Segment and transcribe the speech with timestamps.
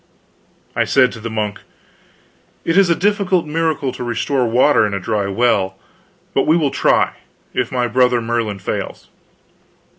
[0.75, 1.59] I said to the monk:
[2.65, 5.77] "It is a difficult miracle to restore water in a dry well,
[6.33, 7.17] but we will try,
[7.53, 9.09] if my brother Merlin fails.